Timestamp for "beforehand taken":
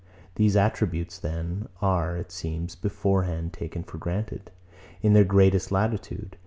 2.73-3.83